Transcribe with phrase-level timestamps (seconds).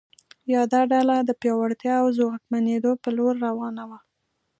[0.53, 3.99] یاده ډله د پیاوړتیا او ځواکمنېدو په لور روانه وه.